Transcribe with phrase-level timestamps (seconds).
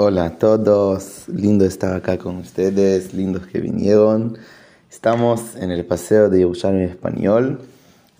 [0.00, 4.38] Hola a todos, lindo estar acá con ustedes, lindos que vinieron.
[4.88, 7.62] Estamos en el paseo de Yerushalmi en español.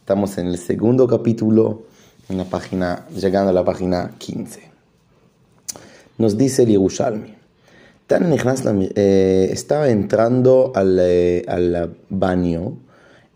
[0.00, 1.84] Estamos en el segundo capítulo,
[2.28, 4.60] en la página, llegando a la página 15.
[6.18, 7.36] Nos dice el Yerushalmi.
[8.96, 12.76] Eh, estaba entrando al, eh, al baño,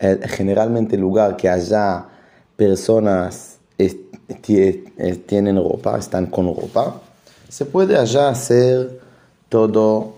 [0.00, 2.09] eh, generalmente el lugar que haya
[2.56, 3.61] personas
[5.27, 7.02] tienen ropa, están con ropa
[7.53, 8.98] se puede allá hacer
[9.50, 10.14] todo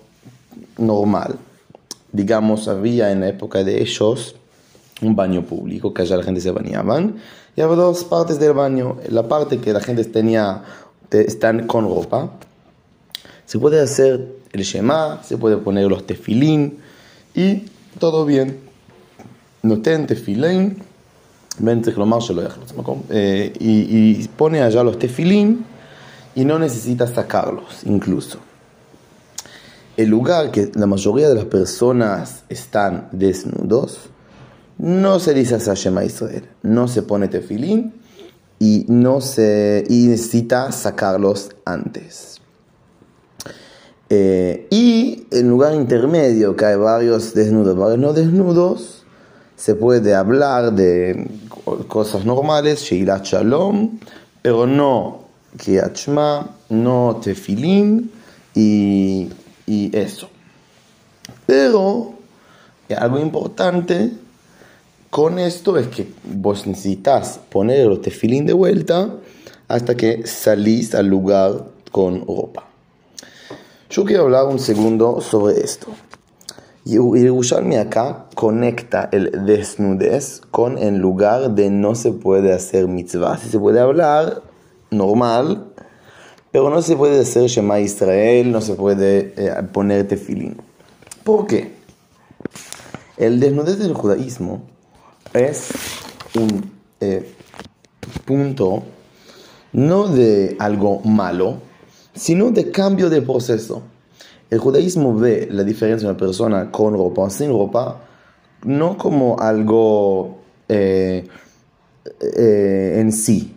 [0.79, 1.35] normal.
[2.13, 4.37] Digamos, había en la época de ellos
[5.03, 7.17] un baño público, que allá la gente se bañaban,
[7.57, 8.99] y había dos partes del baño.
[9.09, 10.63] La parte que la gente tenía,
[11.11, 12.31] están con ropa,
[13.47, 16.79] se puede hacer el shema, se puede poner los tefilín,
[17.35, 17.65] y
[17.99, 18.61] todo bien.
[19.63, 20.85] Noten tefilín,
[23.11, 25.74] eh, y, y pone allá los tefilín,
[26.35, 28.39] y no necesitas sacarlos incluso.
[29.97, 34.11] El lugar que la mayoría de las personas están desnudos,
[34.77, 37.95] no se dice Hashem Israel, no se pone tefilín
[38.59, 42.41] y, no se, y necesita sacarlos antes.
[44.11, 49.05] Eh, y en lugar intermedio, que hay varios desnudos, varios no desnudos,
[49.57, 51.29] se puede hablar de
[51.87, 54.01] cosas normales, Sheilat Shalom,
[54.43, 55.24] pero no
[55.57, 56.09] Kriyat
[56.69, 58.11] no tefilín
[58.55, 59.29] y,
[59.67, 60.29] y eso.
[61.47, 62.15] Pero
[62.97, 64.13] algo importante
[65.11, 69.15] con esto es que vos necesitas poner los tefilín de vuelta
[69.69, 72.65] hasta que salís al lugar con ropa.
[73.91, 75.87] Yo quiero hablar un segundo sobre esto.
[76.85, 83.39] Yerushalmi acá conecta el desnudez con el lugar de no se puede hacer mitzvah.
[83.39, 84.43] Si se puede hablar
[84.91, 85.73] normal,
[86.55, 90.57] pero no se puede hacer Shema Israel, no se puede eh, poner tefilín.
[91.25, 91.73] ¿Por qué?
[93.17, 94.63] El desnudez del judaísmo
[95.33, 95.71] es
[96.39, 96.71] un
[97.01, 97.35] eh,
[98.25, 98.85] punto
[99.73, 101.59] no de algo malo,
[102.15, 103.83] sino de cambio de proceso.
[104.49, 108.01] El judaísmo ve la diferencia de una persona con ropa o sin ropa
[108.65, 110.39] no como algo
[110.69, 111.27] eh,
[112.21, 113.54] en sí,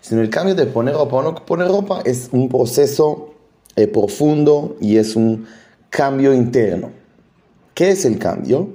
[0.00, 3.34] sino el cambio de poner ropa o no poner ropa es un proceso
[3.76, 5.46] eh, profundo y es un
[5.88, 6.90] cambio interno.
[7.74, 8.68] ¿Qué es el cambio?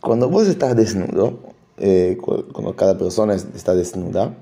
[0.00, 1.38] Cuando vos estás desnudo,
[1.76, 4.34] eh, cuando cada persona está desnuda,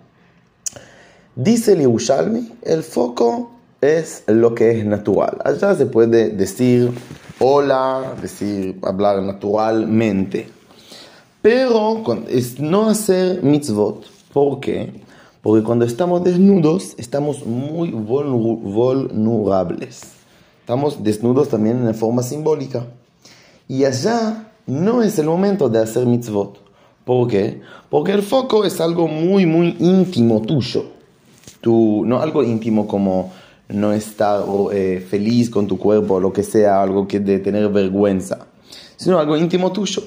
[1.34, 5.38] dice el Yerushalmi, el foco es lo que es natural.
[5.44, 6.93] Allá se puede decir
[7.38, 10.48] hola, decir, hablar naturalmente.
[11.43, 14.06] Pero es no hacer mitzvot.
[14.33, 14.93] ¿Por qué?
[15.47, 20.01] Porque cuando estamos desnudos, estamos muy vulnerables.
[20.59, 22.84] Estamos desnudos también en forma simbólica.
[23.69, 26.59] Y allá no es el momento de hacer mitzvot.
[27.05, 27.61] ¿Por qué?
[27.89, 30.87] Porque el foco es algo muy, muy íntimo tuyo.
[31.61, 33.33] Tú, no algo íntimo como
[33.69, 34.43] no estar
[34.73, 38.49] eh, feliz con tu cuerpo o lo que sea, algo que de tener vergüenza,
[38.97, 40.03] sino algo íntimo tuyo.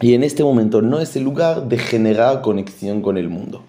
[0.00, 3.64] Y en este momento no es el lugar de generar conexión con el mundo.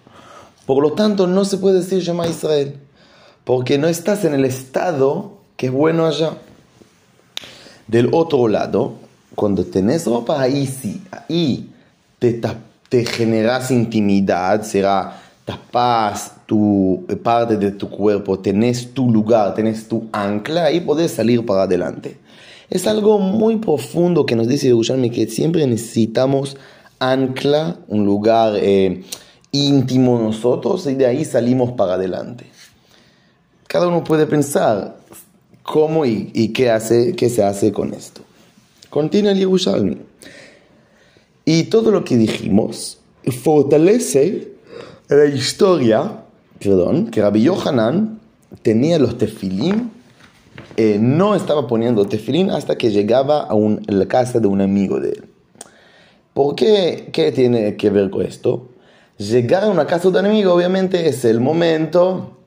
[0.66, 2.78] Por lo tanto, no se puede decir Shema Israel,
[3.44, 6.38] porque no estás en el estado que es bueno allá.
[7.88, 8.94] Del otro lado,
[9.36, 11.70] cuando tenés ropa, ahí sí, ahí
[12.20, 12.40] te,
[12.88, 20.08] te generas intimidad, será tapas tu parte de tu cuerpo, tenés tu lugar, tenés tu
[20.14, 22.18] ancla, y podés salir para adelante.
[22.70, 26.58] Es algo muy profundo que nos dice Yerushalmi que siempre necesitamos
[27.00, 29.04] ancla, un lugar eh,
[29.54, 32.46] íntimo nosotros y de ahí salimos para adelante.
[33.68, 34.98] Cada uno puede pensar
[35.62, 38.22] cómo y, qué, hace, qué se hace con esto.
[38.90, 39.98] Continúa el Yerushalmi.
[41.46, 43.00] Y todo lo que dijimos
[43.42, 44.52] fortalece
[45.08, 46.24] la historia,
[46.60, 48.20] perdón, que Rabbi Yohanan
[48.62, 49.92] tenía los tefilín,
[50.78, 54.62] eh, no estaba poniendo tefilín hasta que llegaba a, un, a la casa de un
[54.62, 55.26] amigo de él.
[56.34, 57.10] ¿Por qué?
[57.12, 58.73] ¿Qué tiene que ver con esto?
[59.18, 62.38] Llegar a una casa de un amigo, obviamente, es el momento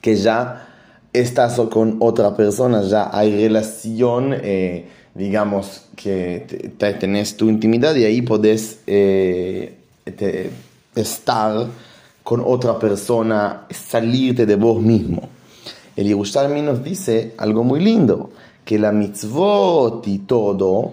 [0.00, 0.68] que ya
[1.12, 8.22] estás con otra persona, ya hay relación, eh, digamos, que tenés tu intimidad y ahí
[8.22, 9.76] podés eh,
[10.94, 11.66] estar
[12.22, 15.28] con otra persona, salirte de vos mismo.
[15.96, 18.30] El Yerushalmi nos dice algo muy lindo,
[18.64, 20.92] que la mitzvot y todo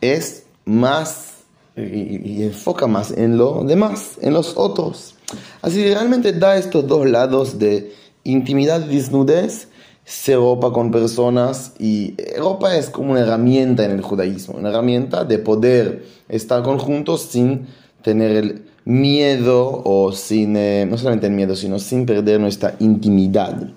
[0.00, 1.31] es más
[1.76, 5.14] y, enfoca más en lo demás, en los otros.
[5.62, 7.92] Así realmente da estos dos lados de
[8.24, 9.68] intimidad y desnudez
[10.04, 15.24] se ropa con personas y ropa es como una herramienta en el judaísmo, una herramienta
[15.24, 17.68] de poder estar conjuntos sin
[18.02, 23.70] tener el miedo o sin, eh, no solamente el miedo, sino sin perder nuestra intimidad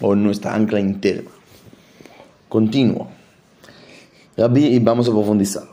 [0.00, 1.30] o nuestra ancla interna.
[2.48, 3.08] Continuo.
[4.36, 5.64] Rabbi, y vamos a profundizar.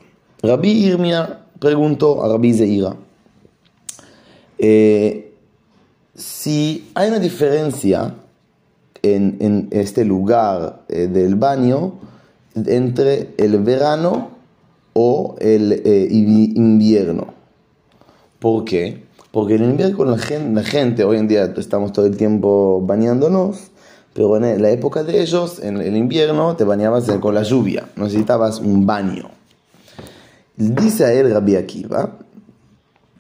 [0.42, 2.96] Rabbi Irmia preguntó a Rabbi Zeira
[4.58, 5.32] eh,
[6.16, 8.16] si hay una diferencia
[9.04, 11.94] en, este lugar eh, del baño
[12.56, 14.30] entre el verano
[14.94, 17.34] o el eh, invierno.
[18.40, 19.04] ¿Por qué?
[19.32, 20.18] Porque en el invierno la
[20.54, 23.72] la gente, hoy en día estamos todo el tiempo bañándonos,
[24.14, 28.60] pero en la época de ellos, en el invierno, te bañabas con la lluvia, necesitabas
[28.60, 29.41] un baño.
[30.56, 32.18] Dice a él Rabbi Akiva,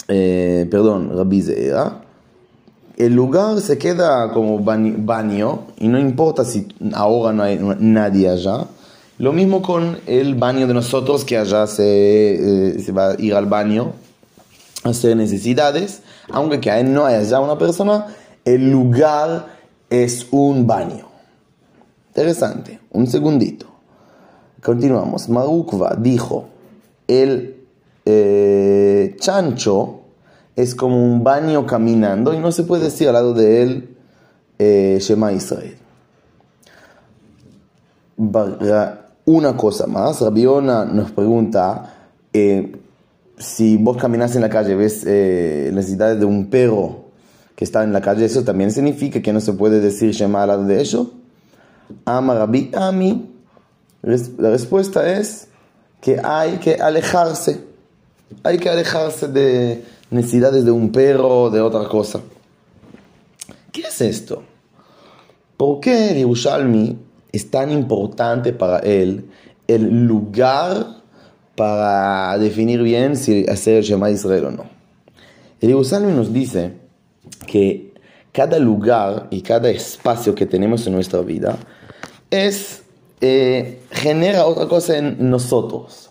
[0.08, 2.02] eh, perdón, Rabbi Zera,
[2.98, 8.68] el lugar se queda como baño y no importa si ahora no hay nadie allá.
[9.18, 13.34] Lo mismo con el baño de nosotros que allá se, eh, se va a ir
[13.34, 13.94] al baño
[14.84, 18.08] a hacer necesidades, aunque que no haya una persona,
[18.46, 19.48] el lugar
[19.90, 21.08] es un baño.
[22.10, 23.68] Interesante, un segundito.
[24.62, 25.30] Continuamos.
[25.30, 26.50] Marukva dijo,
[27.20, 27.58] el
[28.06, 30.02] eh, chancho
[30.56, 33.98] es como un baño caminando y no se puede decir al lado de él
[34.60, 35.78] eh, Shema Israel.
[39.26, 41.96] Una cosa más, Rabiona nos pregunta
[42.34, 42.76] eh,
[43.38, 47.06] si vos caminas en la calle, ves eh, necesidades de un perro
[47.56, 50.48] que está en la calle, ¿eso también significa que no se puede decir Shema al
[50.50, 51.14] lado de eso?
[52.06, 53.28] Ama Rabbi Ami.
[54.04, 55.48] La respuesta es
[56.02, 57.64] que hay que alejarse.
[58.44, 62.20] Hay que alejarse de necesidades de un perro o de otra cosa.
[63.72, 64.44] ¿Qué es esto?
[65.56, 66.98] ¿Por qué Yerushalmi
[67.32, 69.30] es tan importante para él
[69.68, 71.02] el lugar
[71.56, 74.66] para definir bien si hacer el Shema Israel o no?
[75.62, 76.74] El Yerushalmi nos dice
[77.46, 77.94] que
[78.32, 81.58] cada lugar y cada espacio que tenemos en nuestra vida
[82.30, 82.81] es,
[83.24, 86.10] eh, genera otra cosa en nosotros.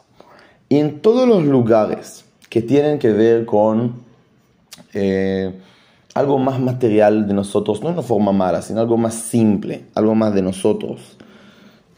[0.69, 4.03] Y en todos los lugares que tienen que ver con
[4.95, 5.53] eh,
[6.15, 10.15] algo más material de nosotros, no de una forma mala, sino algo más simple, algo
[10.15, 11.17] más de nosotros.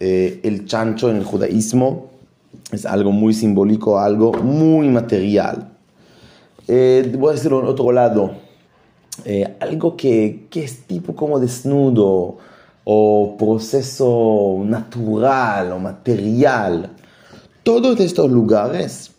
[0.00, 2.10] Eh, el chancho en el judaísmo
[2.72, 5.68] es algo muy simbólico, algo muy material.
[6.66, 8.32] Voy a decirlo en otro lado,
[9.60, 12.38] algo que, que es tipo como desnudo
[12.84, 16.90] o proceso natural o material.
[17.62, 19.12] Todos estos lugares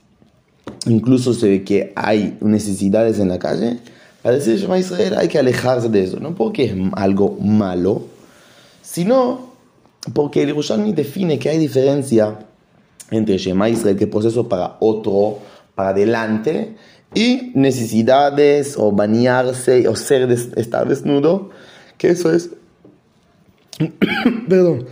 [0.86, 3.80] incluso se ve que hay necesidades en la calle,
[4.22, 8.04] para decir Shema Israel hay que alejarse de eso, no porque es algo malo,
[8.82, 9.54] sino
[10.14, 12.40] porque el Yerushalmi define que hay diferencia
[13.12, 15.40] entre Shema Israel, que es proceso para otro,
[15.76, 16.76] para adelante,
[17.14, 21.50] y necesidades, o bañarse, o ser estar desnudo,
[21.98, 22.50] que eso es,
[24.50, 24.86] perdón,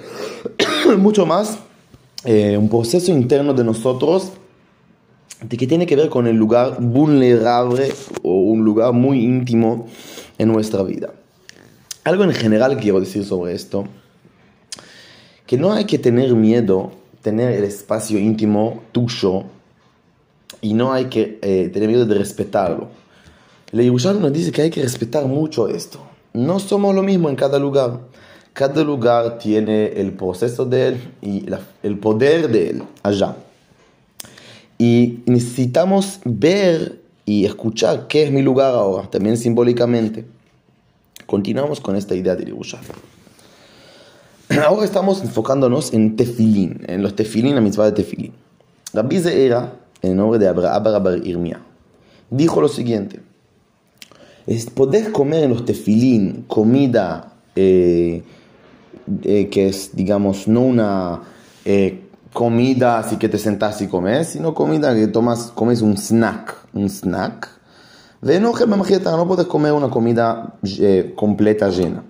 [0.98, 1.60] mucho más
[2.24, 4.32] eh, un proceso interno de nosotros
[5.42, 7.92] de que tiene que ver con el lugar vulnerable
[8.22, 9.88] o un lugar muy íntimo
[10.38, 11.14] en nuestra vida.
[12.04, 13.86] Algo en general quiero decir sobre esto,
[15.46, 19.44] que no hay que tener miedo, tener el espacio íntimo tuyo
[20.62, 22.90] y no hay que eh, tener miedo de respetarlo.
[23.72, 26.00] El Yerushalmi nos dice que hay que respetar mucho esto.
[26.34, 28.00] No somos lo mismo en cada lugar.
[28.54, 31.46] Cada lugar tiene el proceso de él y
[31.84, 33.36] el poder de él allá.
[34.78, 40.26] Y necesitamos ver y escuchar qué es mi lugar ahora, también simbólicamente.
[41.26, 42.88] Continuamos con esta idea de Yerushalmi.
[44.66, 48.34] Ahora estamos enfocándonos en tefilín, en los tefilín, la mitzvah de tefilín.
[48.94, 51.62] Rabbi Zeera, en nombre de Abraham Bar Irmia,
[52.30, 53.22] dijo lo siguiente.
[54.46, 54.70] Es,
[55.14, 58.24] comer en los tefilín comida eh,
[59.24, 61.22] eh, que es, digamos, no una
[61.66, 66.56] eh, comida así que te sentás y comes, sino comida que tomas, comes un snack,
[66.74, 67.50] un snack.
[68.22, 72.04] no no puedes comer una comida eh, completa llena.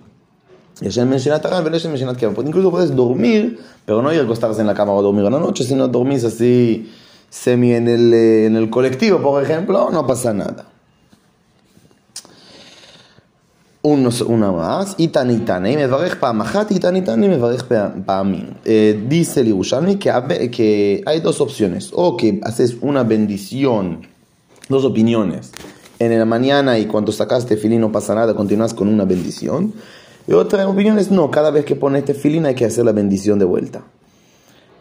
[0.80, 5.38] Incluso puedes dormir, pero no ir a acostarse en la cama o dormir en la
[5.38, 6.90] noche, sino dormís así
[7.28, 10.71] semi en el, eh, en el colectivo, por ejemplo, no pasa nada
[13.82, 17.64] una más, Itani Itane, eh, Mevarech Pamajat, Itani Itane, Mevarech
[18.04, 18.54] Pamim.
[18.64, 24.06] Eh, dice el Yerushalmi que, que hay dos opciones, o que haces una bendición,
[24.68, 25.52] dos opiniones,
[25.98, 29.72] en la mañana y cuando sacaste este filín no pasa nada, continúas con una bendición.
[30.26, 32.92] Y otra opinión es, no, cada vez que pones este filín hay que hacer la
[32.92, 33.82] bendición de vuelta.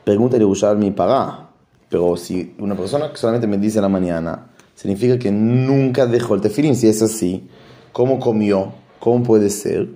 [0.04, 1.50] Pregunta el Yerushalmi, para,
[1.90, 6.42] pero si una persona que solamente bendice en la mañana, significa que nunca dejó el
[6.42, 7.48] tefilín, si es así,
[7.92, 8.81] ¿cómo comió?
[9.02, 9.90] ¿Cómo puede ser?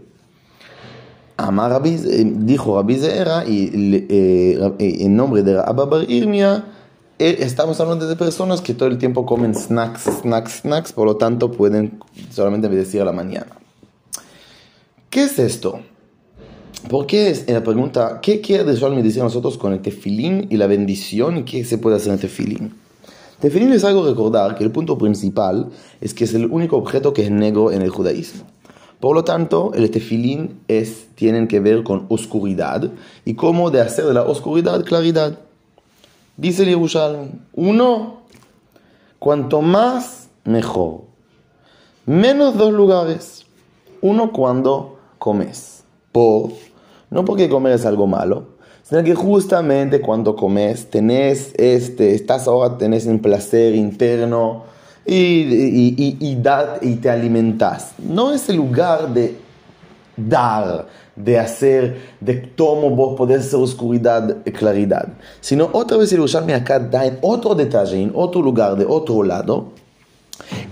[1.38, 3.70] Amar eh, dijo Rabbi Zera y
[4.10, 6.66] eh, eh, en nombre de Abba Bar Irmia,
[7.20, 11.52] estamos hablando de personas que todo el tiempo comen snacks, snacks, snacks, por lo tanto
[11.52, 12.00] pueden
[12.32, 13.46] solamente bendecir a la mañana.
[15.12, 15.82] ¿Qué es esto?
[16.90, 20.58] ¿Por qué es la pregunta, qué quiere me decir a nosotros con el tefilín y
[20.58, 22.74] la bendición y qué se puede hacer en el tefilín?
[23.40, 25.70] Tefilín es algo recordar que el punto principal
[26.02, 28.55] es que es el único objeto que es negro en el judaísmo.
[29.06, 32.90] Por lo tanto, el tefilín es, tienen que ver con oscuridad
[33.24, 35.38] y cómo de hacer de la oscuridad claridad.
[36.38, 38.22] Dice el Yerushalmi, uno,
[39.20, 41.02] cuanto más, mejor.
[42.08, 43.46] Menos dos lugares.
[44.02, 45.84] Uno cuando comes.
[46.12, 46.50] Por,
[47.12, 52.80] no porque comer es algo malo, sino que justamente cuando comes tenés este, estás ahora,
[52.80, 54.64] tenés un placer interno
[55.06, 56.40] y, y, y,
[56.82, 57.94] y te alimentas.
[58.00, 59.38] No es el lugar de
[60.18, 65.10] dar, de hacer, de cómo vos podés hacer oscuridad claridad.
[65.42, 69.24] Sino otra vez el usarme acá da en otro detalle, en otro lugar, de otro
[69.24, 69.72] lado,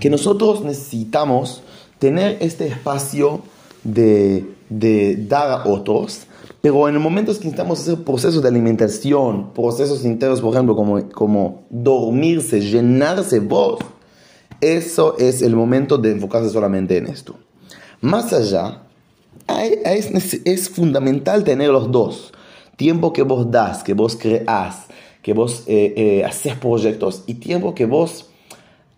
[0.00, 1.62] que nosotros necesitamos
[1.98, 3.40] tener este espacio
[3.82, 6.26] de, de dar a otros,
[6.60, 11.08] pero en el momento que necesitamos hacer procesos de alimentación, procesos internos, por ejemplo, como,
[11.10, 13.78] como dormirse, llenarse vos,
[14.60, 17.36] eso es el momento de enfocarse solamente en esto.
[18.00, 18.82] Más allá,
[19.84, 22.32] es, fundamental tener los dos.
[22.76, 24.86] Tiempo que vos das, que vos creás,
[25.22, 28.30] que vos eh, eh, haces proyectos y tiempo que vos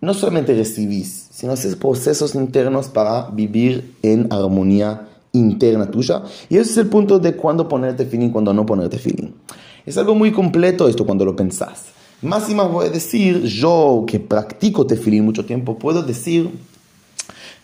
[0.00, 6.22] no solamente recibís, sino haces procesos internos para vivir en armonía interna tuya.
[6.48, 9.32] Y ese es el punto de cuándo ponerte feeling cuándo no ponerte feeling.
[9.84, 11.95] Es algo muy completo esto cuando lo pensás.
[12.22, 16.50] Más y más voy a decir, yo que practico tefilín mucho tiempo, puedo decir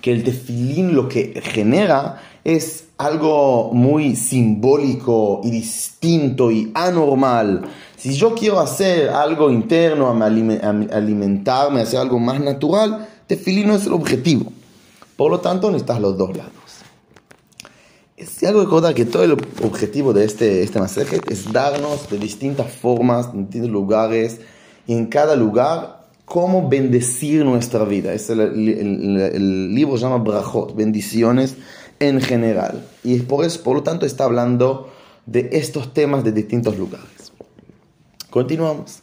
[0.00, 7.68] que el tefilín lo que genera es algo muy simbólico y distinto y anormal
[8.02, 13.92] si yo quiero hacer algo interno, alimentarme, hacer algo más natural, tefilín no es el
[13.92, 14.52] objetivo.
[15.16, 16.52] Por lo tanto, necesitas los dos lados.
[18.22, 20.78] Es algo de recordar que todo el objetivo de este, este
[21.28, 24.40] es darnos de distintas formas, en distintos lugares,
[24.86, 28.12] y en cada lugar, cómo bendecir nuestra vida.
[28.12, 31.56] Es el, el, libro se llama Brajot, bendiciones
[31.98, 32.86] en general.
[33.02, 34.92] Y por, eso, por lo tanto está hablando
[35.26, 37.32] de estos temas de distintos lugares.
[38.30, 39.00] Continuamos.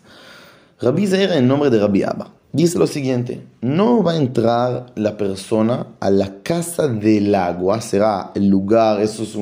[0.79, 5.17] Rabbi Zeir en nombre de Rabbi Abba dice lo siguiente, no va a entrar la
[5.17, 9.37] persona a la casa del agua, será el lugar, eso es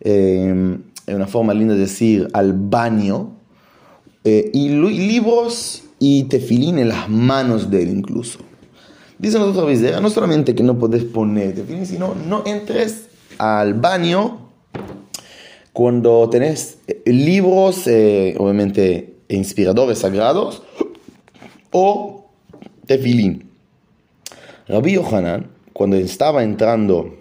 [0.00, 3.36] eh, una forma linda de decir, al baño,
[4.24, 8.38] eh, y libros y tefilín en las manos de él incluso.
[9.18, 13.06] Dice nosotros Rabbi no solamente que no puedes poner tefilín, sino no entres
[13.38, 14.50] al baño
[15.72, 20.62] cuando tenés libros, eh, obviamente inspiradores sagrados
[21.70, 22.21] o
[22.86, 23.50] tefilín.
[24.68, 27.16] Rabbi Yohanan, cuando estaba entrando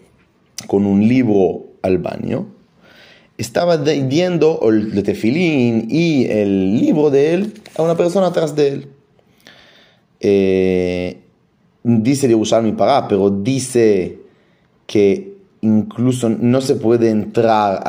[0.67, 2.47] con un libro al baño,
[3.37, 8.87] estaba viendo el tefilín y el libro de él a una persona atrás de él.
[10.19, 11.21] Eh,
[11.83, 14.19] dice de usar mi pará, pero dice
[14.85, 17.83] que incluso no se puede entrar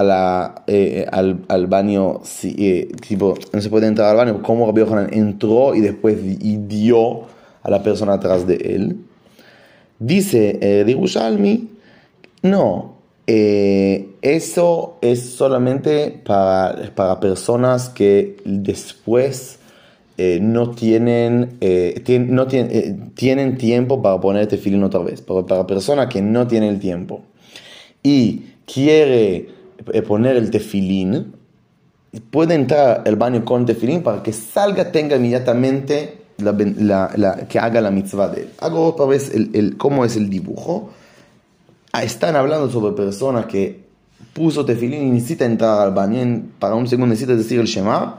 [0.67, 4.81] eh, al, al, baño, si, eh, tipo, no se puede entrar al baño como Rabbi
[4.81, 7.27] Yohanan entró y después y dio
[7.63, 8.97] a la persona atrás de él.
[9.99, 10.97] Dice eh,
[12.43, 19.59] no, eh, eso es solamente para, para personas que después
[20.41, 21.59] no tienen,
[22.29, 25.21] no tienen tiempo para ponerte filín otra vez.
[25.21, 27.23] Para, para personas que no tienen el tiempo
[28.03, 29.49] y quiere
[29.93, 31.35] eh, poner el tefilín,
[32.31, 37.91] puede entrar al baño con tefilín para que salga, tenga inmediatamente la, que haga la
[37.91, 38.51] mitzvah de él.
[38.61, 40.91] Hago otra vez el, el, cómo es el dibujo.
[41.93, 43.83] Ah, están hablando sobre personas que
[44.33, 48.19] puso tefilín y necesita entrar al baño, para un segundo necesita decir el Shema.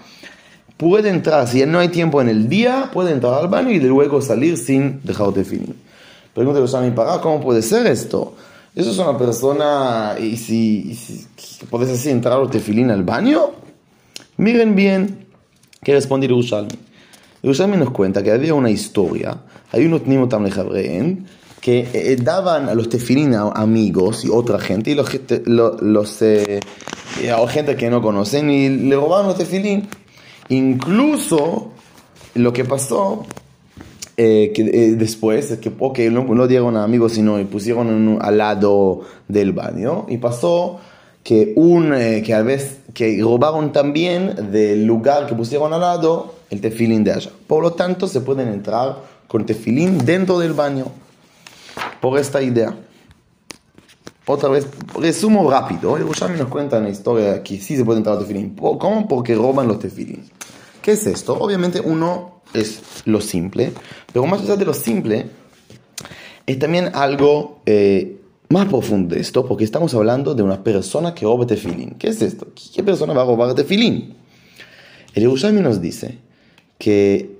[0.77, 4.22] Puede entrar, si no hay tiempo en el día, puede entrar al baño y luego
[4.22, 5.75] salir sin dejar tefilín.
[6.34, 8.36] Pregúntale a mi para ¿cómo puede ser esto?
[8.75, 11.27] Eso es una persona, y si,
[11.70, 13.51] puedes así entrar o tefilín al baño,
[14.38, 15.27] miren bien
[15.84, 16.74] qué responde Yerushalmi.
[17.44, 19.38] Yerushalmi nos cuenta que había una historia,
[19.74, 21.26] hay unos Nimotam Lejabreen,
[21.60, 26.62] que eh, daban a los tefilín a amigos y otra gente, y los, los eh,
[27.50, 29.90] gente que no conocen, y le robaron los tefilín.
[30.48, 31.74] Incluso
[32.36, 33.26] lo que pasó
[34.16, 34.64] eh, que,
[34.96, 39.52] después es que okay, no, no, dieron a amigos, sino y pusieron al lado del
[39.52, 40.80] baño, y pasó
[41.24, 41.92] que un
[42.24, 47.13] que a vez que robaron también del lugar que pusieron al lado el tefilín de
[47.13, 47.32] allá.
[47.48, 50.86] Por lo tanto, se pueden entrar con tefilín dentro del baño
[52.00, 52.75] por esta idea.
[54.25, 55.98] Otra vez, resumo rápido.
[55.98, 58.56] El me nos cuenta en la historia que sí se puede entrar los tefilín.
[58.56, 59.08] ¿Cómo?
[59.08, 60.24] Porque roban los tefilín.
[60.82, 61.38] ¿Qué es esto?
[61.39, 63.74] Obviamente uno es lo simple,
[64.12, 65.27] pero más allá de lo simple,
[66.46, 68.22] es también algo eh,
[68.54, 71.96] más profundo esto, porque estamos hablando de una persona que roba tefilín.
[72.00, 72.48] ¿Qué es esto?
[72.74, 74.16] ¿Qué persona va a robar tefilín?
[75.14, 76.20] El Yerushalmi nos dice
[76.78, 77.38] que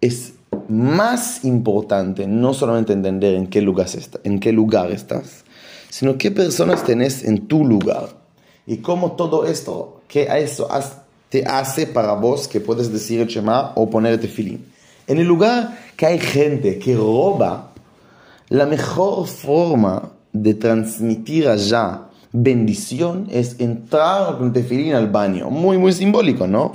[0.00, 0.34] es
[0.68, 5.44] más importante no solamente entender en qué lugar, estás, en qué lugar estás,
[5.90, 8.08] sino qué personas tenés en tu lugar
[8.66, 10.68] y cómo todo esto, qué eso
[11.28, 14.64] te hace para vos que puedes decir el Shema o ponerte filín.
[15.06, 17.72] En el lugar que hay gente que roba,
[18.48, 25.50] la mejor forma de transmitir allá bendición es entrar con tefilín al baño.
[25.50, 26.74] Muy, muy simbólico, ¿no?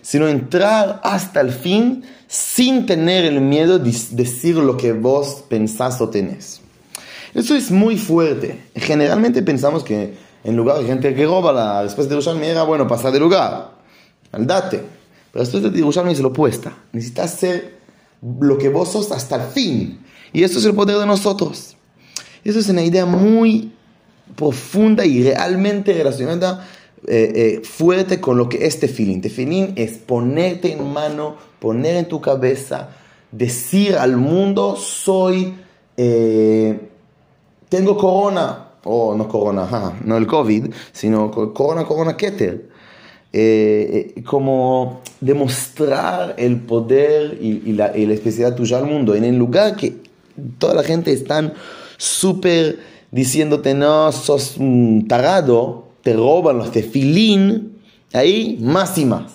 [0.00, 6.00] Sino entrar hasta el fin sin tener el miedo de decir lo que vos pensás
[6.00, 6.60] o tenés.
[7.34, 8.64] Eso es muy fuerte.
[8.74, 12.86] Generalmente pensamos que en lugar de gente que roba, la respuesta de Yerushalmi era, bueno,
[12.86, 13.72] pasar de lugar,
[14.32, 14.78] date.
[14.78, 14.86] Pero
[15.34, 16.72] la respuesta de Yerushalmi es lo opuesta.
[16.92, 17.78] Necesitas ser
[18.40, 20.03] lo que vos sos hasta el fin.
[20.34, 21.76] Y eso es el poder de nosotros.
[22.44, 23.72] Eso es una idea muy
[24.34, 26.66] profunda y realmente relacionada
[27.06, 29.20] eh, eh, fuerte con lo que es tefilín.
[29.20, 32.90] Tefilín es ponerte en mano, poner en tu cabeza,
[33.30, 35.54] decir al mundo, soy,
[35.96, 36.80] eh,
[37.68, 42.70] tengo corona, o no corona, no el COVID, sino corona, corona Keter.
[44.24, 49.76] como demostrar el poder y, la, y, la, especialidad tuya al mundo, en el lugar
[49.76, 50.04] que
[50.58, 51.52] toda la gente está
[51.96, 52.78] súper
[53.10, 57.78] diciéndote, no, sos un tarado, te roban los tefilín,
[58.12, 59.32] ahí más y más.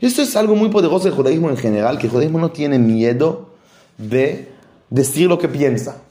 [0.00, 3.50] Esto es algo muy poderoso del judaísmo en general, que el judaísmo no tiene miedo
[3.98, 4.48] de
[4.88, 6.02] decir lo que piensa.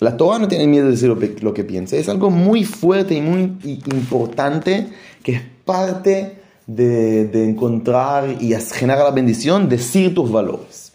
[0.00, 1.96] La Torah no tiene miedo de decir lo que, piensa.
[1.96, 4.88] Es algo muy fuerte y muy importante
[5.22, 10.92] que es parte de, de encontrar y generar la bendición, decir tus valores.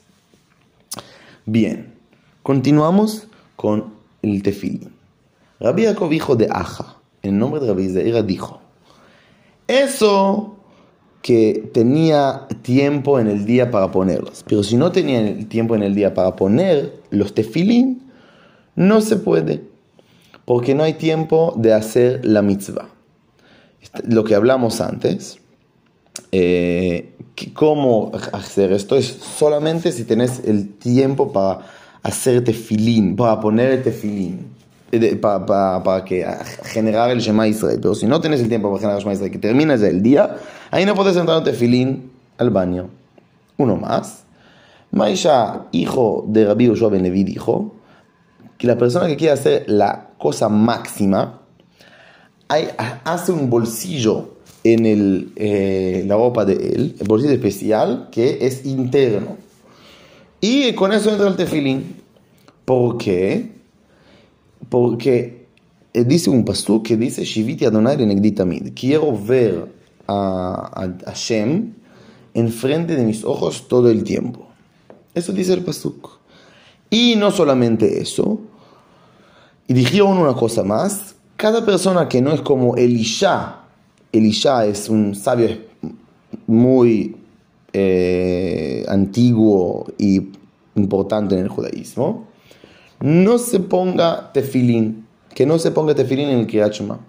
[1.45, 1.88] Bien,
[2.49, 4.91] continuamos con el tefilín.
[5.59, 8.59] Rabbi Yaakov, hijo de Aja, en nombre de Rabbi Zeira, dijo,
[9.67, 10.55] eso
[11.21, 15.93] que tenía tiempo en el día para ponerlos, pero si no tenía tiempo en el
[15.93, 18.09] día para poner los tefilín,
[18.75, 19.62] no se puede,
[20.45, 22.89] porque no hay tiempo de hacer la mitzvah.
[24.07, 25.38] Lo que hablamos antes,
[26.31, 27.13] eh,
[27.53, 29.05] cómo hacer esto es
[29.38, 34.59] solamente si tenés el tiempo para hacer tefilín, para poner el tefilín
[35.21, 36.25] para, para, que
[36.63, 37.79] generar el Shema Israel.
[37.81, 40.38] Pero si no tienes el tiempo para generar el Shema Israel, que termines el día,
[40.71, 42.89] ahí no puedes entrar en tefilín al baño.
[43.57, 44.23] Uno más.
[44.91, 47.75] Maisha, hijo de Rabbi Yoshua Ben Levi, dijo
[48.57, 51.41] que la persona que quiere hacer la cosa máxima
[53.03, 58.65] hace un bolsillo en el, eh, la ropa de él, el bolsillo especial que es
[58.65, 59.38] interno.
[60.41, 61.97] Y con eso entra el tefilín.
[62.65, 63.60] ¿Por qué?
[64.69, 65.47] porque
[65.93, 67.97] eh, dice un pasú que dice, Shiviti Adonai
[68.32, 68.73] tamid.
[68.73, 69.67] Quiero ver
[70.08, 71.73] a, a Hashem
[72.34, 74.47] enfrente de mis ojos todo el tiempo.
[75.13, 76.19] Eso dice el pasuk.
[76.91, 78.39] Y no solamente eso,
[79.67, 83.63] y dijeron una cosa más, cada persona que no es como Elisha,
[84.12, 85.58] Elisha es un sabio
[86.47, 87.15] muy
[87.73, 90.29] eh, antiguo y
[90.75, 92.27] importante en el judaísmo,
[93.01, 96.99] no se ponga tefilín, que no se ponga tefilín en el Kriyat Shema.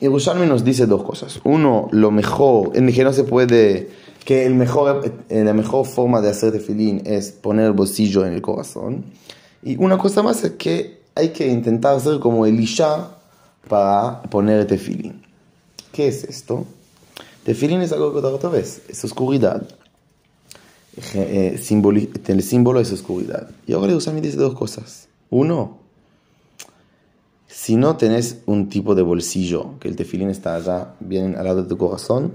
[0.00, 1.40] Yerushalmi nos dice dos cosas.
[1.44, 3.90] Uno, lo mejor, en que no se puede,
[4.24, 8.32] que el mejor, eh, la mejor forma de hacer tefilín es poner el bolsillo en
[8.32, 9.04] el corazón.
[9.62, 13.08] Y una cosa más es que hay que intentar hacer como Elisha
[13.68, 15.22] para poner tefilín.
[15.90, 16.64] ¿Qué es esto?
[17.44, 19.66] Tefilín es algo que otra vez, es oscuridad.
[21.14, 21.52] Eh,
[22.26, 23.50] el símbolo es oscuridad.
[23.66, 25.08] Y ahora me dice dos cosas.
[25.30, 25.78] Uno,
[27.46, 31.62] si no tenés un tipo de bolsillo, que el tefilín está allá, bien al lado
[31.62, 32.34] de tu corazón,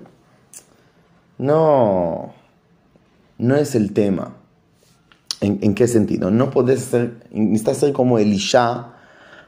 [1.37, 2.33] no,
[3.37, 4.37] no es el tema.
[5.41, 6.31] ¿En, qué sentido?
[6.31, 8.93] No puedes ser, necesitas ser como Elisha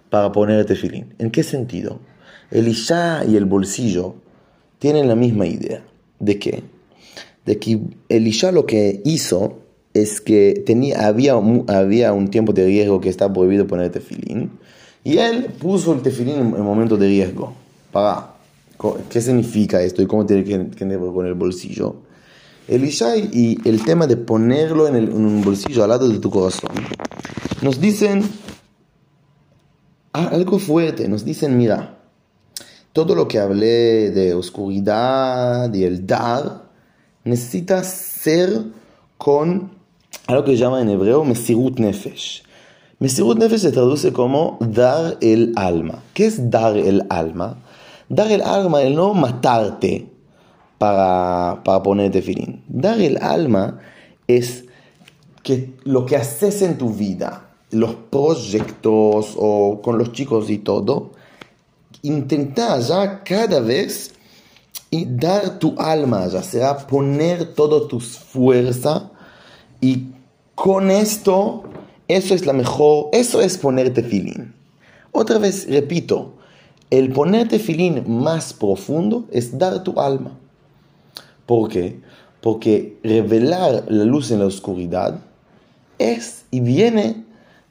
[0.10, 1.14] para poner el tefilín.
[1.20, 2.00] ¿En qué sentido?
[2.52, 4.16] Elisha y el bolsillo
[4.86, 5.84] tienen la misma idea.
[6.20, 6.62] ¿De qué?
[7.44, 9.58] De que Elisha lo que hizo
[9.96, 11.34] es que tenía, había,
[11.70, 14.52] había un tiempo de riesgo que está prohibido poner el tefilín.
[15.04, 17.56] Y él puso el tefilín en el momento de riesgo.
[17.92, 18.36] Para,
[19.10, 21.96] ¿qué significa esto y cómo tiene que, que con el bolsillo?
[22.68, 26.70] El Ishai y el tema de ponerlo en, un bolsillo al lado de tu corazón,
[27.64, 28.22] nos dicen
[30.14, 31.95] algo fuerte, nos dicen, mira,
[32.96, 36.62] todo lo que hablé de oscuridad y el dar,
[37.26, 38.68] necesita ser
[39.18, 39.72] con
[40.28, 42.44] algo que llama en hebreo Mesirut Nefesh.
[43.00, 46.04] Mesirut Nefesh se traduce como dar el alma.
[46.14, 47.58] ¿Qué es dar el alma?
[48.08, 50.08] Dar el alma, el no matarte,
[50.78, 52.64] para, para ponerte fin.
[52.70, 53.78] Dar el alma
[54.26, 54.64] es
[55.44, 61.12] que lo que haces en tu vida, los proyectos o con los chicos y todo,
[62.08, 64.14] intentar ya cada vez
[64.90, 69.12] y dar tu alma, ya sea poner toda tu fuerza
[69.82, 70.08] y
[70.56, 71.64] con esto,
[72.08, 74.54] eso es la mejor, eso es ponerte filín.
[75.12, 76.34] Otra vez repito,
[76.90, 80.38] el ponerte filín más profundo es dar tu alma.
[81.46, 82.00] ¿Por qué?
[82.42, 85.20] Porque revelar la luz en la oscuridad
[85.98, 87.26] es y viene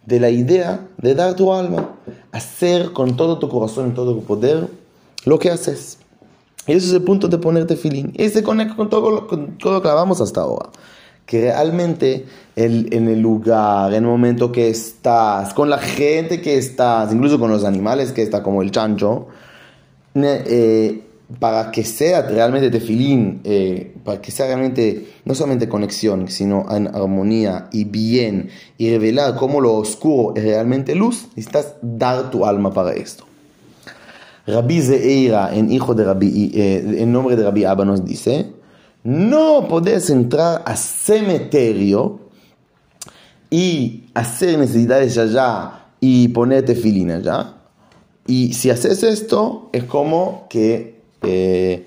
[0.06, 1.96] de la idea de dar tu alma,
[2.32, 4.68] hacer con todo tu corazón y todo tu poder
[5.24, 5.98] lo que haces.
[6.66, 8.12] Y ese es el punto de ponerte filín.
[8.16, 10.70] Y se conecta con todo, lo, con todo lo que hablamos hasta ahora.
[11.26, 17.12] Que realmente en el lugar, en el momento que estás, con la gente que estás,
[17.12, 19.28] incluso con los animales que está como el chancho,
[20.14, 21.02] eh,
[21.38, 26.88] para que sea realmente tefilín, eh, para que sea realmente no solamente conexión, sino en
[26.88, 32.72] armonía y bien, y revelar cómo lo oscuro es realmente luz, necesitas dar tu alma
[32.72, 33.24] para esto.
[34.46, 38.52] Rabbi Zeira, en, hijo de Rabbi, eh, en nombre de Rabbi Abba, nos dice,
[39.02, 42.20] no puedes entrar a cementerio
[43.50, 47.54] y hacer necesidades allá y ponerte tefilín allá.
[48.26, 50.93] Y si haces esto, es como que
[51.26, 51.86] eh,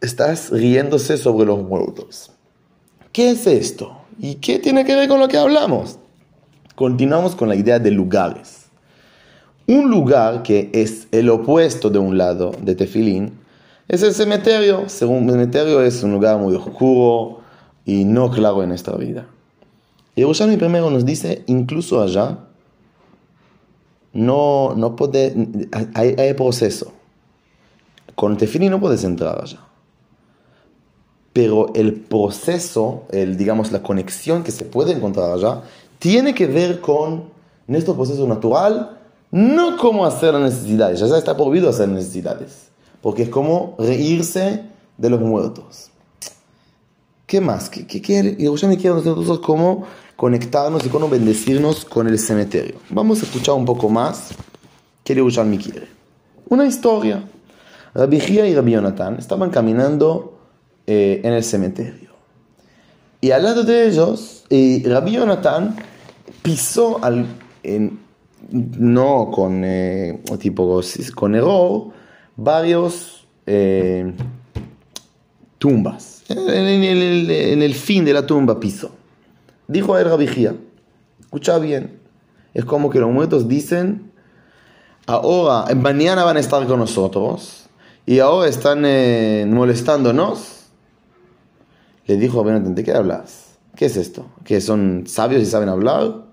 [0.00, 2.30] estás riéndose sobre los muertos.
[3.12, 3.96] ¿Qué es esto?
[4.18, 5.98] ¿Y qué tiene que ver con lo que hablamos?
[6.74, 8.66] Continuamos con la idea de lugares.
[9.66, 13.32] Un lugar que es el opuesto de un lado de Tefilín
[13.88, 14.88] es el cementerio.
[14.88, 17.40] Según el cementerio es un lugar muy oscuro
[17.84, 19.26] y no claro en nuestra vida.
[20.14, 22.38] Yerushalmi primero nos dice, incluso allá,
[24.12, 25.34] no, no puede,
[25.94, 26.92] hay, hay proceso.
[28.16, 29.60] Con tefilín no puedes entrar allá.
[31.32, 35.62] Pero el proceso, el, digamos, la conexión que se puede encontrar allá,
[35.98, 37.24] tiene que ver con
[37.66, 38.98] nuestro proceso natural,
[39.30, 40.98] no cómo hacer necesidades.
[40.98, 42.68] Ya está prohibido hacer necesidades.
[43.02, 44.62] Porque es como reírse
[44.96, 45.90] de los muertos.
[47.26, 47.68] ¿Qué más?
[47.68, 48.30] ¿Qué, qué quiere?
[48.30, 49.84] me quiere nosotros cómo
[50.16, 52.76] conectarnos y cómo bendecirnos con el cementerio.
[52.88, 54.30] Vamos a escuchar un poco más
[55.04, 55.88] qué me quiere.
[56.48, 57.22] Una historia.
[57.96, 60.38] Rabbi Gia y Rabbi Jonathan estaban caminando
[60.86, 62.10] eh, en el cementerio.
[63.22, 65.74] Y al lado de ellos, eh, Rabbi Jonathan
[66.42, 67.26] pisó, al,
[68.50, 70.80] no con, eh, tipo,
[71.14, 71.88] con error,
[72.36, 74.12] varios eh,
[75.56, 76.22] tumbas.
[76.28, 78.90] En, el, fin de la tumba pisó.
[79.68, 80.54] Dijo a él Rabbi Gia,
[81.20, 81.98] escucha bien,
[82.52, 84.12] es como que los muertos dicen,
[85.06, 87.65] ahora, mañana van a estar con nosotros
[88.06, 90.52] y ahora están eh, molestándonos.
[92.06, 93.56] Le dijo a ¿de qué hablas?
[93.74, 94.26] ¿Qué es esto?
[94.44, 96.24] ¿Que son sabios y saben hablar?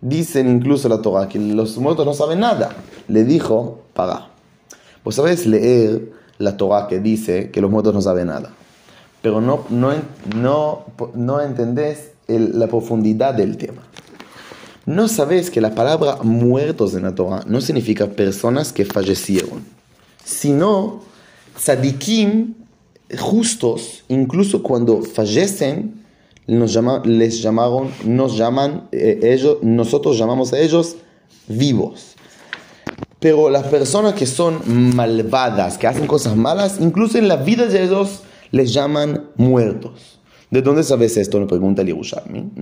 [0.00, 2.70] Dicen incluso la Torah que los muertos no saben nada.
[3.08, 4.28] Le dijo, paga.
[5.02, 8.52] Pues sabes leer la Torah que dice que los muertos no saben nada.
[9.22, 9.92] Pero no, no,
[10.36, 13.82] no, no entendés la profundidad del tema.
[14.84, 19.76] No sabes que la palabra muertos en la Torah no significa personas que fallecieron
[20.26, 21.02] sino
[21.56, 22.54] tzadikim
[23.16, 26.04] justos, incluso cuando fallecen,
[26.48, 30.96] nos llama, les llamaron, nos llaman, eh, ellos, nosotros llamamos a ellos
[31.46, 32.16] vivos.
[33.20, 34.60] Pero las personas que son
[34.96, 40.18] malvadas, que hacen cosas malas, incluso en la vida de ellos les llaman muertos.
[40.50, 41.40] ¿De dónde sabes esto?
[41.40, 42.52] Le pregunta el Yerushalmi.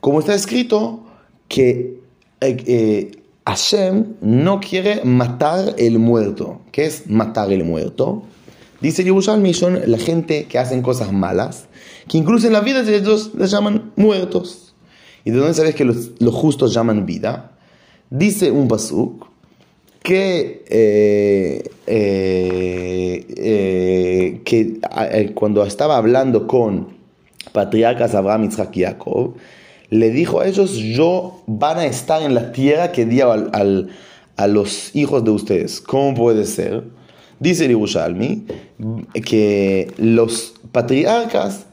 [0.00, 1.04] Como está escrito
[1.48, 2.00] que
[2.40, 6.60] eh, eh, Hashem no quiere matar el muerto.
[6.72, 8.22] ¿Qué es matar el muerto?
[8.80, 11.66] Dice Yerushalmi, son la gente que hacen cosas malas,
[12.08, 14.74] que incluso en la vida de ellos les llaman muertos.
[15.24, 17.52] ¿Y de dónde sabes que los, justos llaman vida?
[18.08, 19.26] Dice un pasuk
[20.02, 24.80] que, eh, eh, eh, que
[25.34, 26.88] cuando estaba hablando con
[27.52, 29.34] patriarcas Abraham, Isaac y Jacob,
[29.90, 34.94] le dijo a ellos, yo van a estar en la tierra que di a los
[34.94, 35.80] hijos de ustedes.
[35.80, 36.84] ¿Cómo puede ser?
[37.40, 38.46] Dice el Yerushalmi
[39.24, 41.64] que los patriarcas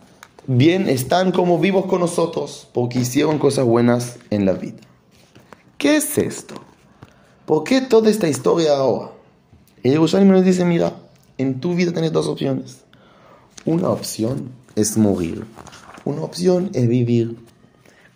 [0.47, 4.79] bien están como vivos con nosotros porque hicieron cosas buenas en la vida.
[5.77, 6.55] ¿Qué es esto?
[7.45, 9.11] ¿Por qué toda esta historia ahora?
[9.83, 10.95] El Yerushalmi nos dice, mira,
[11.37, 12.79] en tu vida tienes dos opciones.
[13.65, 15.45] Una opción es morir.
[16.03, 17.37] Una opción es vivir.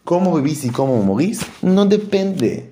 [0.04, 2.72] Cómo vivís y cómo morís no depende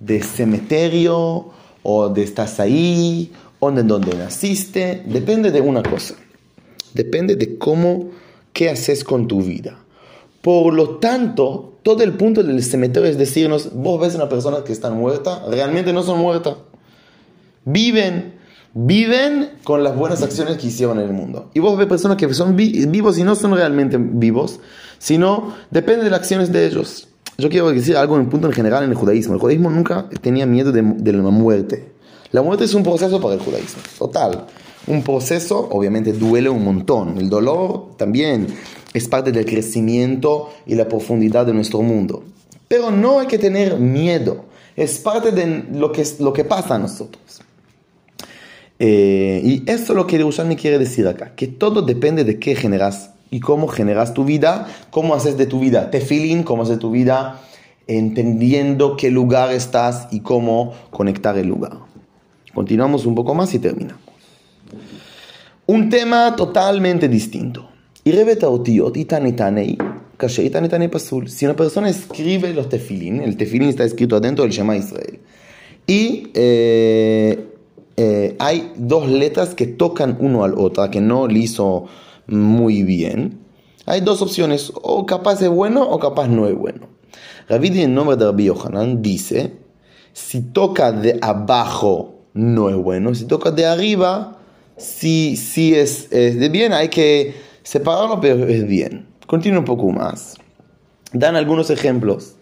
[0.00, 1.50] de cementerio
[1.82, 5.02] o de estás ahí o de donde naciste.
[5.06, 6.14] Depende de una cosa.
[6.94, 8.10] Depende de cómo,
[8.52, 9.78] qué haces con tu vida.
[10.42, 14.62] Por lo tanto, todo el punto del cementerio es decirnos, vos ves a una persona
[14.64, 16.56] que está muerta, realmente no son muertas.
[17.64, 18.34] Viven,
[18.72, 21.50] viven con las buenas acciones que hicieron en el mundo.
[21.54, 24.60] Y vos ves personas que son vivos y no son realmente vivos,
[24.98, 27.08] sino depende de las acciones de ellos.
[27.40, 29.34] Yo quiero decir algo en punto en general en el judaísmo.
[29.34, 31.92] El judaísmo nunca tenía miedo de, la muerte.
[32.32, 34.46] La muerte es un proceso para el judaísmo, total.
[34.88, 37.16] Un proceso, obviamente, duele un montón.
[37.16, 38.48] El dolor también
[38.92, 42.24] es parte del crecimiento y la profundidad de nuestro mundo.
[42.66, 44.46] Pero no hay que tener miedo.
[44.74, 47.42] Es parte de lo que, lo que pasa a nosotros.
[48.80, 52.54] Eh, y esto es lo que me quiere decir acá, que todo depende de qué
[52.54, 56.80] generas y cómo generas tu vida, cómo haces de tu vida tefilín, cómo haces de
[56.80, 57.42] tu vida
[57.86, 61.78] entendiendo qué lugar estás y cómo conectar el lugar.
[62.54, 64.02] Continuamos un poco más y terminamos.
[65.66, 67.68] Un tema totalmente distinto.
[68.04, 68.12] Si
[71.44, 75.18] una persona escribe los tefilín, el tefilín está escrito adentro del Shema Israel,
[75.86, 77.48] y eh,
[77.96, 81.86] eh, hay dos letras que tocan uno al otro, que no le hizo
[82.28, 83.40] muy bien,
[83.86, 86.88] hay dos opciones, o capaz es bueno o capaz no es bueno.
[87.48, 89.56] Rabbi en nombre de Rabbi Yohanan dice,
[90.12, 94.38] si toca de abajo no es bueno, si toca de arriba,
[94.76, 99.06] sí, sí es, de bien, hay que separarlo, pero es bien.
[99.26, 100.36] Continúa un poco más.
[101.12, 102.34] Dan algunos ejemplos.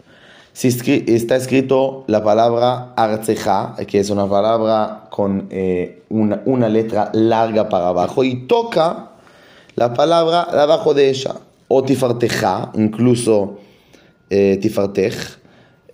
[0.52, 7.10] Si está escrito la palabra arceja, que es una palabra con eh, una, una letra
[7.12, 9.15] larga para abajo, y toca
[9.76, 11.36] la palabra abajo de ella.
[11.68, 13.58] O tifarteja, incluso
[14.30, 15.14] eh, tifartej,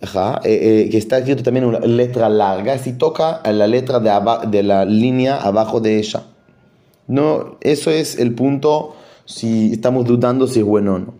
[0.02, 4.10] eh, eh, que está escrito también una letra larga, si toca la letra de,
[4.48, 6.24] de la línea abajo de ella.
[7.08, 11.14] No, eso es el punto si estamos dudando si es bueno o no.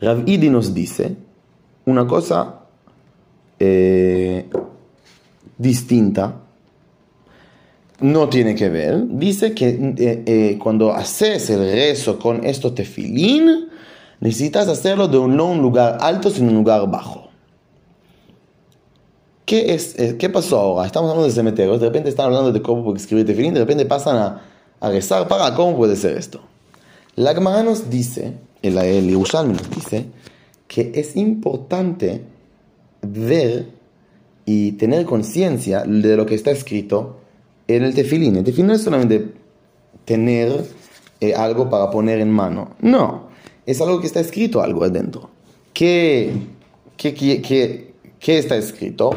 [0.00, 1.16] Rav Idi nos dice
[1.86, 2.56] una cosa
[5.58, 6.34] distinta
[8.00, 9.06] no tiene que ver.
[9.08, 13.68] Dice que eh, eh, cuando haces el rezo con estos tefilín,
[14.20, 17.28] necesitas hacerlo de un, lugar alto, sino un lugar bajo.
[19.44, 20.86] ¿Qué, es, eh, ¿Qué pasó ahora?
[20.86, 24.16] Estamos hablando de cementerios, de repente están hablando de cómo escribir tefilín, de repente pasan
[24.16, 24.42] a,
[24.78, 25.26] a rezar.
[25.26, 26.40] Para, ¿cómo puede ser esto?
[27.16, 30.06] La nos dice, el, el Yerushalmi nos dice,
[30.68, 32.22] que es importante
[33.02, 33.66] ver
[34.46, 37.19] y tener conciencia de lo que está escrito
[37.76, 38.36] en el tefilín.
[38.36, 39.32] El tefilín no es solamente
[40.04, 40.64] tener
[41.20, 42.76] eh, algo para poner en mano.
[42.80, 43.28] No,
[43.66, 45.30] es algo que está escrito algo adentro.
[45.72, 46.32] ¿Qué,
[46.96, 49.10] qué, qué, qué está escrito?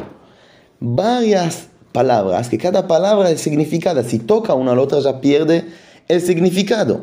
[0.80, 4.04] Varias palabras, que cada palabra es significada.
[4.04, 5.66] Si toca una a la otra ya pierde
[6.08, 7.02] el significado.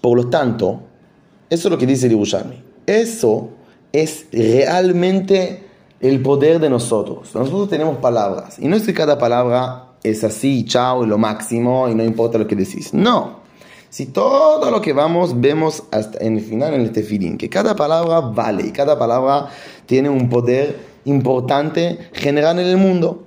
[0.00, 0.82] Por lo tanto,
[1.50, 2.18] eso es lo que dice el
[2.86, 3.50] Eso
[3.92, 5.64] es realmente
[6.00, 7.34] el poder de nosotros.
[7.34, 8.58] Nosotros tenemos palabras.
[8.58, 12.46] Y no es que cada palabra es así, chao, lo máximo, y no importa lo
[12.46, 12.94] que decís.
[12.94, 13.38] No.
[13.90, 17.74] Si todo lo que vamos vemos hasta en el final en el tefilín, que cada
[17.74, 19.48] palabra vale y cada palabra
[19.86, 23.24] tiene un poder importante general en el mundo.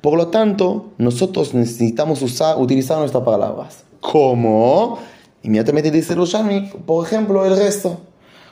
[0.00, 3.84] Por lo tanto, nosotros necesitamos usar, utilizar nuestras palabras.
[4.00, 4.98] ¿Cómo?
[5.42, 8.00] Inmediatamente dice Roshami, por ejemplo, el resto.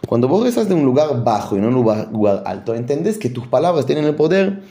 [0.06, 3.30] Cuando vos estás de un lugar bajo y no un lugar, lugar alto, entendés que
[3.30, 4.62] tus palabras tienen el poder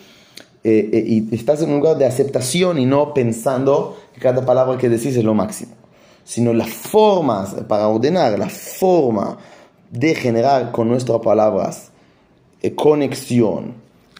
[0.68, 4.80] eh, eh, y estás en un lugar de aceptación y no pensando que cada palabra
[4.80, 5.74] que decís es lo máximo,
[6.24, 9.38] sino las formas para ordenar, la forma
[9.92, 11.92] de generar con nuestras palabras
[12.64, 13.76] eh, conexión,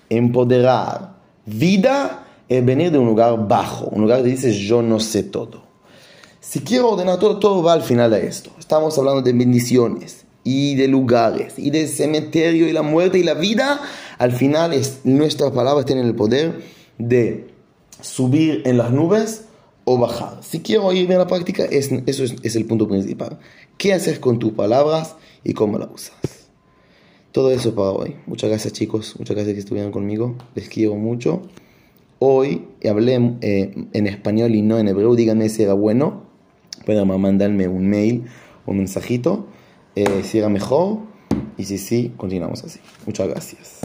[0.08, 1.16] empoderar,
[1.48, 5.64] vida, es venir de un lugar bajo, un lugar que dices yo no sé todo.
[6.40, 8.52] Si quiero ordenar todo, todo va al final de esto.
[8.60, 13.34] Estamos hablando de bendiciones y de lugares y de cementerio y la muerte y la
[13.34, 13.82] vida.
[14.18, 16.62] Al final es, nuestras palabras tienen el poder
[16.98, 17.48] de
[18.02, 19.46] subir en las nubes
[19.84, 20.40] o bajar.
[20.42, 23.40] Si quiero ir a la práctica, es, eso es, es, el punto principal.
[23.78, 26.16] ¿Qué haces con tus palabras y cómo las usas?
[27.32, 28.16] Todo eso para hoy.
[28.28, 30.36] Muchas gracias chicos, muchas gracias que estuvieron conmigo.
[30.56, 31.42] Les quiero mucho.
[32.20, 35.16] Hoy hablé eh, en español y no en hebreo.
[35.16, 36.24] Díganme si era bueno.
[36.86, 38.26] Pueden mandarme un mail
[38.66, 39.48] o un mensajito.
[39.96, 41.00] Eh, si era mejor.
[41.58, 42.80] Y si sí, continuamos así.
[43.06, 43.82] Muchas gracias.